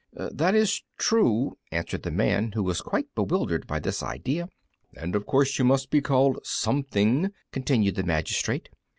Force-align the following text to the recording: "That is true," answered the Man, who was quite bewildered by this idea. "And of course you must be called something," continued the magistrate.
"That 0.31 0.55
is 0.55 0.81
true," 0.97 1.59
answered 1.71 2.01
the 2.01 2.09
Man, 2.09 2.53
who 2.53 2.63
was 2.63 2.81
quite 2.81 3.13
bewildered 3.13 3.67
by 3.67 3.77
this 3.79 4.01
idea. 4.01 4.49
"And 4.97 5.15
of 5.15 5.27
course 5.27 5.59
you 5.59 5.63
must 5.63 5.91
be 5.91 6.01
called 6.01 6.39
something," 6.43 7.29
continued 7.51 7.93
the 7.93 8.03
magistrate. 8.03 8.69